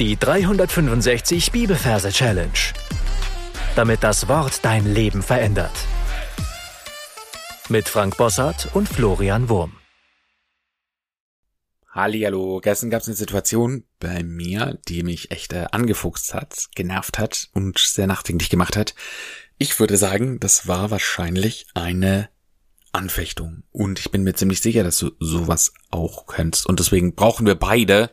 [0.00, 2.50] Die 365 Bibelverse Challenge.
[3.76, 5.70] Damit das Wort dein Leben verändert.
[7.68, 9.76] Mit Frank Bossart und Florian Wurm.
[11.88, 17.20] Hallihallo, gestern gab es eine Situation bei mir, die mich echt äh, angefuchst hat, genervt
[17.20, 18.96] hat und sehr nachdenklich gemacht hat.
[19.58, 22.30] Ich würde sagen, das war wahrscheinlich eine
[22.90, 23.62] Anfechtung.
[23.70, 26.66] Und ich bin mir ziemlich sicher, dass du sowas auch kennst.
[26.66, 28.10] Und deswegen brauchen wir beide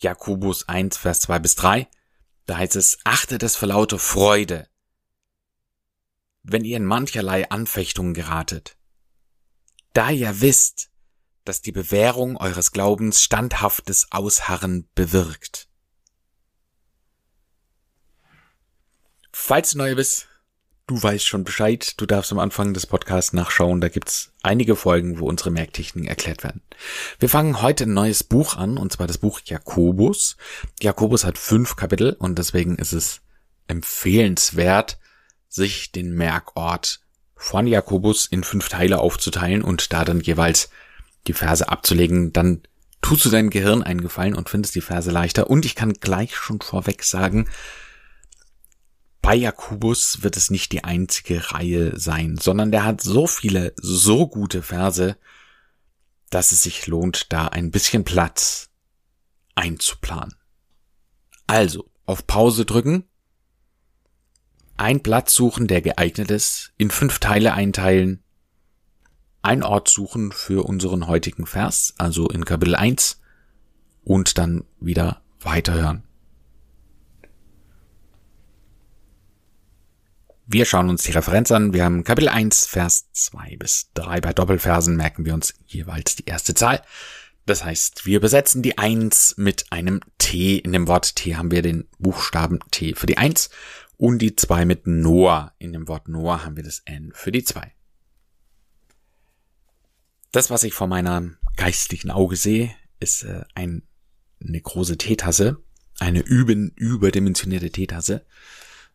[0.00, 1.88] Jakobus 1, Vers 2 bis 3.
[2.46, 4.68] Da heißt es, achtet es für laute Freude,
[6.42, 8.76] wenn ihr in mancherlei Anfechtungen geratet.
[9.92, 10.90] Da ihr wisst,
[11.44, 15.68] dass die Bewährung eures Glaubens standhaftes Ausharren bewirkt.
[19.32, 20.29] Falls du neu bist,
[20.90, 25.20] Du weißt schon Bescheid, du darfst am Anfang des Podcasts nachschauen, da gibt's einige Folgen,
[25.20, 26.62] wo unsere Merktechniken erklärt werden.
[27.20, 30.36] Wir fangen heute ein neues Buch an, und zwar das Buch Jakobus.
[30.80, 33.20] Jakobus hat fünf Kapitel und deswegen ist es
[33.68, 34.98] empfehlenswert,
[35.46, 36.98] sich den Merkort
[37.36, 40.70] von Jakobus in fünf Teile aufzuteilen und da dann jeweils
[41.28, 42.62] die Verse abzulegen, dann
[43.00, 45.50] tust du deinem Gehirn einen Gefallen und findest die Verse leichter.
[45.50, 47.48] Und ich kann gleich schon vorweg sagen,
[49.22, 54.26] bei Jakobus wird es nicht die einzige Reihe sein, sondern der hat so viele, so
[54.26, 55.16] gute Verse,
[56.30, 58.70] dass es sich lohnt, da ein bisschen Platz
[59.54, 60.36] einzuplanen.
[61.46, 63.04] Also, auf Pause drücken,
[64.76, 68.22] ein Platz suchen, der geeignet ist, in fünf Teile einteilen,
[69.42, 73.20] ein Ort suchen für unseren heutigen Vers, also in Kapitel 1,
[74.04, 76.04] und dann wieder weiterhören.
[80.52, 81.74] Wir schauen uns die Referenz an.
[81.74, 84.20] Wir haben Kapitel 1, Vers 2 bis 3.
[84.20, 86.82] Bei Doppelversen merken wir uns jeweils die erste Zahl.
[87.46, 90.56] Das heißt, wir besetzen die 1 mit einem T.
[90.56, 93.50] In dem Wort T haben wir den Buchstaben T für die 1
[93.96, 95.54] und die 2 mit Noah.
[95.60, 97.72] In dem Wort Noah haben wir das N für die 2.
[100.32, 103.84] Das, was ich vor meinem geistlichen Auge sehe, ist äh, ein,
[104.44, 105.62] eine große Teetasse,
[106.00, 108.26] eine üben, überdimensionierte Teetasse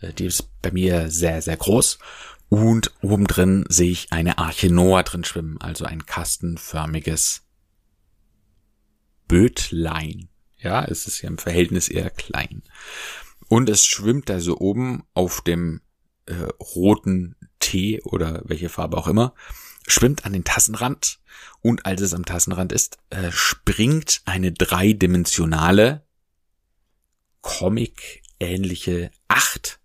[0.00, 1.98] die ist bei mir sehr, sehr groß.
[2.48, 7.42] Und oben drin sehe ich eine Arche Noah drin schwimmen, also ein kastenförmiges
[9.28, 10.28] Bötlein.
[10.58, 12.62] Ja, es ist ja im Verhältnis eher klein.
[13.48, 15.80] Und es schwimmt also oben auf dem
[16.26, 16.34] äh,
[16.74, 19.34] roten Tee oder welche Farbe auch immer,
[19.86, 21.20] schwimmt an den Tassenrand
[21.60, 26.04] und als es am Tassenrand ist, äh, springt eine dreidimensionale
[27.42, 29.79] Comic-ähnliche Acht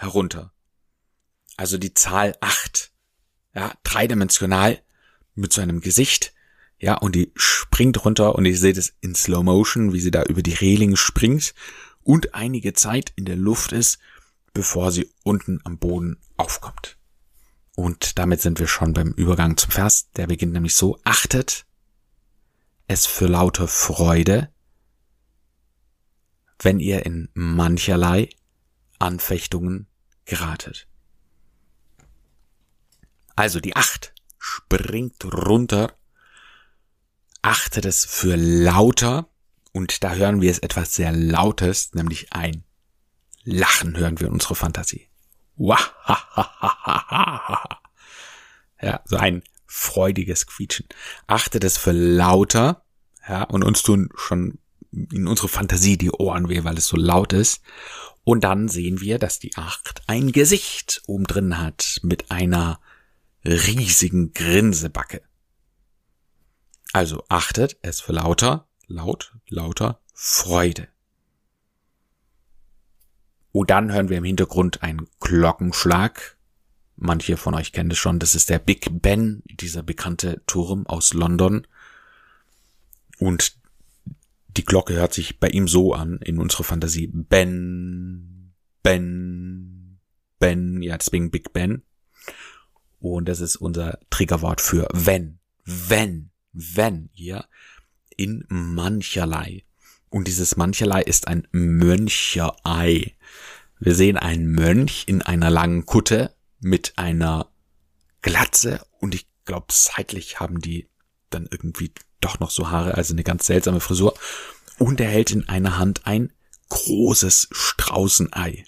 [0.00, 0.52] herunter.
[1.56, 2.92] Also die Zahl acht,
[3.54, 4.82] ja, dreidimensional
[5.34, 6.32] mit so einem Gesicht,
[6.78, 10.22] ja, und die springt runter und ich sehe das in Slow Motion, wie sie da
[10.22, 11.54] über die Reling springt
[12.02, 13.98] und einige Zeit in der Luft ist,
[14.54, 16.96] bevor sie unten am Boden aufkommt.
[17.76, 20.10] Und damit sind wir schon beim Übergang zum Vers.
[20.12, 21.66] Der beginnt nämlich so, achtet
[22.86, 24.50] es für lauter Freude,
[26.58, 28.30] wenn ihr in mancherlei
[28.98, 29.89] Anfechtungen
[30.24, 30.86] geratet.
[33.36, 35.94] Also die Acht springt runter,
[37.42, 39.28] achtet es für lauter
[39.72, 42.64] und da hören wir es etwas sehr Lautes, nämlich ein
[43.44, 45.08] Lachen hören wir in unsere Fantasie.
[48.82, 50.86] Ja, so ein freudiges Quietschen.
[51.26, 52.84] Achtet es für lauter,
[53.28, 54.58] ja, und uns tun schon
[54.90, 57.62] in unsere Fantasie die Ohren weh, weil es so laut ist.
[58.24, 62.80] Und dann sehen wir, dass die Acht ein Gesicht oben drin hat mit einer
[63.44, 65.22] riesigen Grinsebacke.
[66.92, 70.88] Also achtet es für lauter, laut, lauter Freude.
[73.52, 76.36] Und dann hören wir im Hintergrund einen Glockenschlag.
[76.96, 81.14] Manche von euch kennen es schon, das ist der Big Ben, dieser bekannte Turm aus
[81.14, 81.66] London.
[83.18, 83.59] Und
[84.56, 87.08] die Glocke hört sich bei ihm so an, in unserer Fantasie.
[87.12, 88.52] Ben,
[88.82, 90.00] Ben,
[90.38, 91.82] Ben, ja, deswegen Big Ben.
[92.98, 97.44] Und das ist unser Triggerwort für wenn, wenn, wenn, ja,
[98.16, 99.64] in mancherlei.
[100.10, 103.16] Und dieses mancherlei ist ein Möncherei.
[103.78, 107.50] Wir sehen einen Mönch in einer langen Kutte mit einer
[108.20, 110.88] Glatze und ich glaube, seitlich haben die
[111.30, 114.14] dann irgendwie doch noch so Haare, also eine ganz seltsame Frisur.
[114.78, 116.32] Und er hält in einer Hand ein
[116.68, 118.64] großes Straußenei.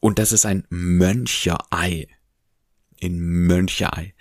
[0.00, 2.08] Und das ist ein Möncherei.
[2.96, 4.14] In Möncherei.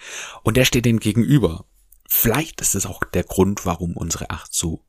[0.44, 1.66] Und der steht dem gegenüber.
[2.08, 4.86] Vielleicht ist es auch der Grund, warum unsere Acht so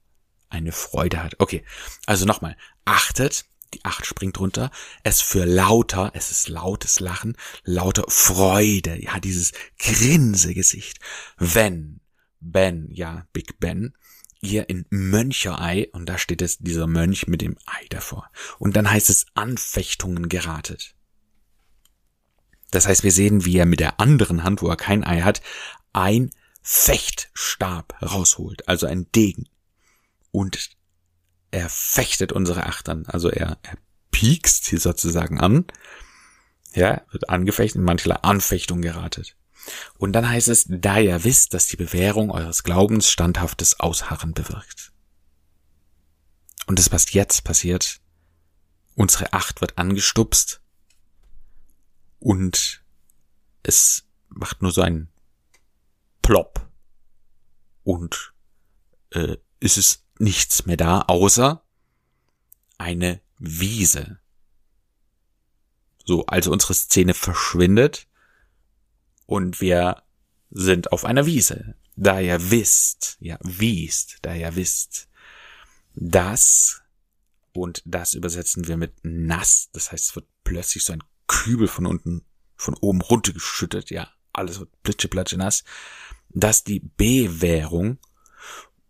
[0.49, 1.37] eine Freude hat.
[1.39, 1.65] Okay,
[2.07, 4.71] also nochmal, achtet, die acht springt runter,
[5.05, 10.99] es für lauter, es ist lautes Lachen, lauter Freude, ja, dieses Grinsegesicht,
[11.39, 12.01] wenn,
[12.41, 13.95] Ben, ja, Big Ben,
[14.41, 18.31] ihr in Möncherei, und da steht es, dieser Mönch mit dem Ei davor.
[18.59, 20.95] Und dann heißt es Anfechtungen geratet.
[22.71, 25.43] Das heißt, wir sehen, wie er mit der anderen Hand, wo er kein Ei hat,
[25.93, 26.31] ein
[26.63, 29.49] Fechtstab rausholt, also ein Degen.
[30.31, 30.71] Und
[31.51, 33.77] er fechtet unsere Achtern, also er, er
[34.11, 35.65] piekst sie sozusagen an.
[36.75, 39.37] Ja, wird angefechtet, in mancherlei Anfechtung geratet.
[39.99, 44.93] Und dann heißt es, da ihr wisst, dass die Bewährung eures Glaubens standhaftes Ausharren bewirkt.
[46.67, 48.01] Und das, was jetzt passiert,
[48.95, 50.61] unsere Acht wird angestupst
[52.19, 52.85] und
[53.63, 55.09] es macht nur so ein
[56.23, 56.69] Plop
[57.83, 58.35] und
[59.11, 61.65] äh, ist es nichts mehr da, außer
[62.79, 64.21] eine Wiese.
[66.05, 68.07] So, also unsere Szene verschwindet
[69.31, 70.03] und wir
[70.51, 71.77] sind auf einer Wiese.
[71.95, 75.09] Da ihr wisst, ja, wiest, da ihr wisst,
[75.95, 76.83] das
[77.53, 79.69] und das übersetzen wir mit nass.
[79.73, 82.25] Das heißt, es wird plötzlich so ein Kübel von unten,
[82.57, 85.63] von oben runtergeschüttet, ja, alles wird plitsche nass.
[86.31, 87.99] Dass die B-Währung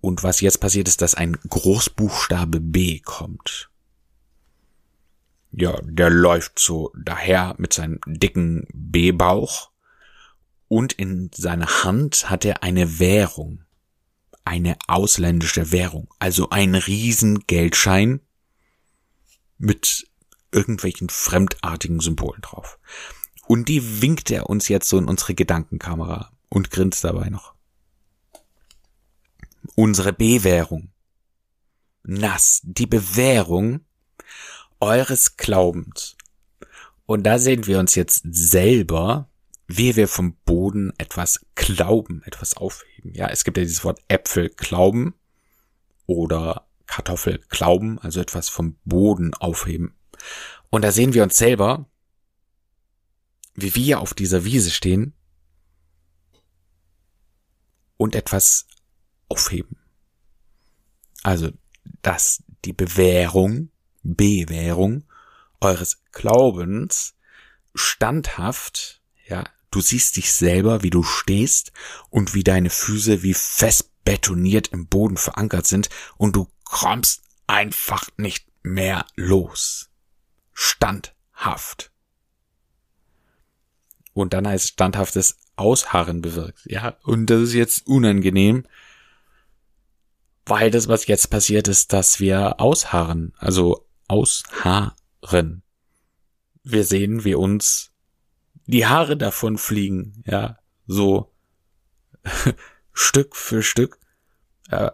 [0.00, 3.69] und was jetzt passiert ist, dass ein Großbuchstabe B kommt.
[5.52, 9.70] Ja, der läuft so daher mit seinem dicken B-Bauch
[10.70, 13.64] und in seiner Hand hat er eine Währung,
[14.44, 18.20] eine ausländische Währung, also ein Riesengeldschein
[19.58, 20.06] mit
[20.52, 22.78] irgendwelchen fremdartigen Symbolen drauf.
[23.49, 27.55] Und die winkt er uns jetzt so in unsere Gedankenkamera und grinst dabei noch
[29.75, 30.93] unsere Bewährung.
[32.05, 33.81] Nass, die Bewährung
[34.78, 36.17] eures Glaubens.
[37.06, 39.28] Und da sehen wir uns jetzt selber,
[39.72, 40.59] wie wir vom Boden
[40.99, 43.12] etwas glauben, etwas aufheben.
[43.14, 45.14] Ja, es gibt ja dieses Wort Äpfel glauben
[46.06, 49.94] oder Kartoffel glauben, also etwas vom Boden aufheben.
[50.70, 51.87] Und da sehen wir uns selber,
[53.55, 55.14] wie wir auf dieser Wiese stehen
[57.96, 58.67] und etwas
[59.28, 59.76] aufheben.
[61.22, 61.50] Also,
[62.02, 63.70] dass die Bewährung,
[64.02, 65.05] Bewährung
[65.61, 67.14] eures Glaubens
[67.75, 71.72] standhaft, ja, du siehst dich selber, wie du stehst
[72.08, 78.08] und wie deine Füße wie fest betoniert im Boden verankert sind und du kommst einfach
[78.17, 79.90] nicht mehr los.
[80.52, 81.90] Standhaft.
[84.12, 86.61] Und dann heißt standhaftes Ausharren bewirkt.
[86.64, 88.67] Ja, und das ist jetzt unangenehm,
[90.46, 95.62] weil das, was jetzt passiert ist, dass wir ausharren, also ausharren.
[96.62, 97.89] Wir sehen, wie uns
[98.70, 101.32] die Haare davon fliegen, ja, so
[102.93, 103.99] Stück für Stück,
[104.70, 104.90] äh,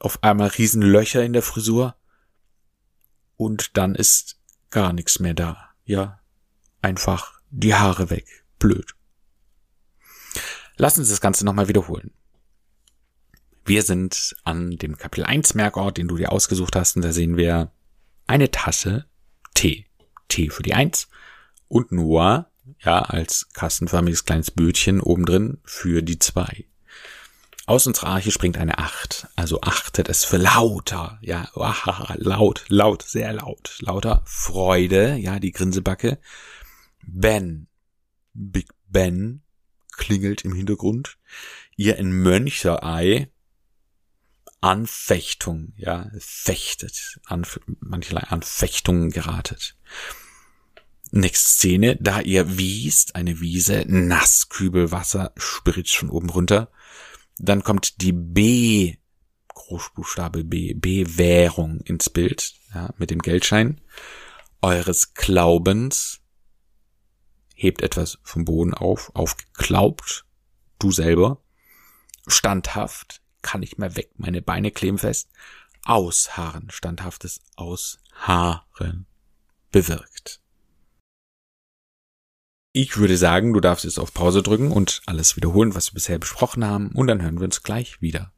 [0.00, 1.96] auf einmal riesen Löcher in der Frisur
[3.36, 4.40] und dann ist
[4.70, 6.20] gar nichts mehr da, ja,
[6.82, 8.94] einfach die Haare weg, blöd.
[10.76, 12.12] Lass uns das Ganze nochmal wiederholen.
[13.64, 17.36] Wir sind an dem Kapitel 1 Merkort, den du dir ausgesucht hast, und da sehen
[17.36, 17.70] wir
[18.26, 19.06] eine Tasse
[19.54, 19.86] Tee.
[20.28, 21.08] Tee für die 1
[21.68, 26.66] und nur, ja, als kastenförmiges kleines Bötchen obendrin für die 2.
[27.66, 31.48] Aus unserer Arche springt eine 8, also achtet es für lauter, ja,
[32.16, 36.18] laut, laut, sehr laut, lauter Freude, ja, die Grinsebacke.
[37.06, 37.68] Ben,
[38.32, 39.42] Big Ben,
[39.92, 41.16] klingelt im Hintergrund.
[41.76, 43.30] Ihr in Möncherei,
[44.60, 47.46] Anfechtung, ja, fechtet, an,
[47.78, 49.76] mancherlei Anfechtungen geratet.
[51.12, 56.70] Nächste Szene, da ihr wiest, eine Wiese, Nasskübel Wasser spritzt von oben runter.
[57.38, 58.96] Dann kommt die B,
[59.48, 63.80] Großbuchstabe B, B-Währung ins Bild, ja, mit dem Geldschein
[64.62, 66.20] eures Glaubens.
[67.54, 70.24] Hebt etwas vom Boden auf, aufgeglaubt,
[70.78, 71.42] du selber.
[72.26, 75.30] Standhaft, kann nicht mehr weg, meine Beine kleben fest.
[75.84, 79.06] Ausharren, standhaftes Ausharren
[79.70, 80.39] bewirkt.
[82.72, 86.18] Ich würde sagen, du darfst jetzt auf Pause drücken und alles wiederholen, was wir bisher
[86.20, 88.32] besprochen haben, und dann hören wir uns gleich wieder.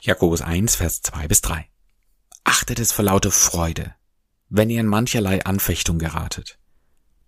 [0.00, 1.68] Jakobus 1, Vers 2 bis 3.
[2.44, 3.94] Achtet es vor lauter Freude,
[4.50, 6.58] wenn ihr in mancherlei Anfechtung geratet,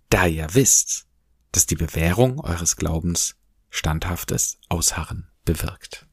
[0.09, 1.07] da ihr wisst,
[1.51, 3.35] dass die Bewährung eures Glaubens
[3.69, 6.07] standhaftes Ausharren bewirkt.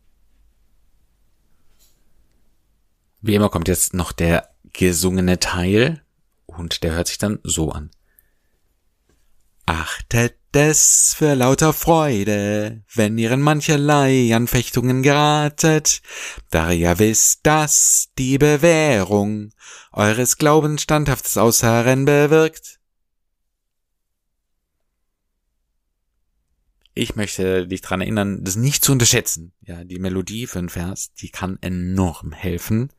[3.20, 6.02] Wie immer kommt jetzt noch der gesungene Teil
[6.58, 7.90] und der hört sich dann so an.
[9.66, 16.00] Achtet es für lauter Freude, wenn ihr in mancherlei Anfechtungen geratet,
[16.50, 19.52] da ihr wisst, dass die Bewährung
[19.92, 22.80] eures Glaubens standhaftes Ausharren bewirkt.
[26.94, 29.52] Ich möchte dich dran erinnern, das nicht zu unterschätzen.
[29.60, 32.90] Ja, die Melodie für einen Vers, die kann enorm helfen,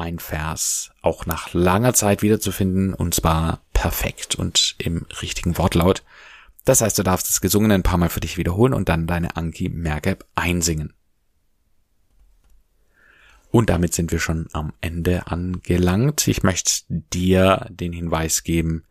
[0.00, 6.02] ein Vers auch nach langer Zeit wiederzufinden und zwar perfekt und im richtigen Wortlaut.
[6.64, 9.36] Das heißt, du darfst das Gesungene ein paar Mal für dich wiederholen und dann deine
[9.36, 10.92] Anki Merkab einsingen.
[13.50, 16.26] Und damit sind wir schon am Ende angelangt.
[16.26, 18.84] Ich möchte dir den Hinweis geben,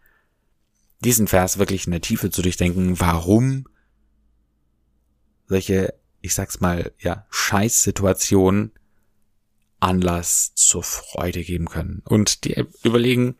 [1.01, 3.67] diesen Vers wirklich in der Tiefe zu durchdenken, warum
[5.47, 8.71] solche, ich sag's mal, ja, Scheißsituationen
[9.83, 12.01] Anlass zur Freude geben können.
[12.05, 13.35] Und die überlegen,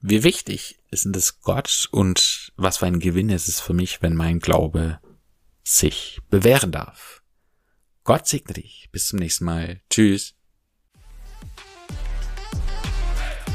[0.00, 4.00] wie wichtig ist denn das Gott und was für ein Gewinn ist es für mich,
[4.02, 5.00] wenn mein Glaube
[5.62, 7.20] sich bewähren darf.
[8.04, 8.88] Gott segne dich.
[8.92, 9.82] Bis zum nächsten Mal.
[9.90, 10.34] Tschüss.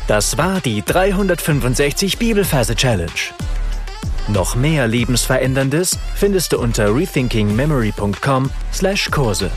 [0.07, 3.09] Das war die 365 Bibelferse Challenge.
[4.27, 9.51] Noch mehr Lebensveränderndes findest du unter rethinkingmemory.com/Kurse.